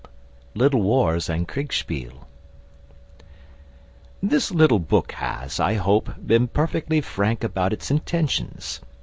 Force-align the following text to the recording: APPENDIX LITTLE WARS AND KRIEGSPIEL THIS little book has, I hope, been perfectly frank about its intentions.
APPENDIX 0.03 0.55
LITTLE 0.55 0.81
WARS 0.81 1.29
AND 1.29 1.47
KRIEGSPIEL 1.47 2.27
THIS 4.23 4.49
little 4.49 4.79
book 4.79 5.11
has, 5.11 5.59
I 5.59 5.75
hope, 5.75 6.09
been 6.25 6.47
perfectly 6.47 7.01
frank 7.01 7.43
about 7.43 7.71
its 7.71 7.91
intentions. 7.91 8.81